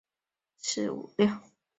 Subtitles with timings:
[0.03, 1.51] 干元元年仍为黄州。